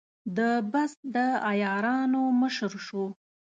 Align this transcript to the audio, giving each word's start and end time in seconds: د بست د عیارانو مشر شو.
د 0.37 0.39
بست 0.71 0.97
د 1.15 1.17
عیارانو 1.49 2.21
مشر 2.41 2.71
شو. 2.85 3.05